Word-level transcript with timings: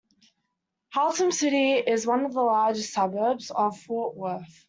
Haltom 0.95 1.31
city 1.31 1.73
is 1.73 2.07
one 2.07 2.25
of 2.25 2.33
the 2.33 2.41
largest 2.41 2.91
suburbs 2.91 3.51
of 3.51 3.79
Fort 3.81 4.15
Worth. 4.17 4.59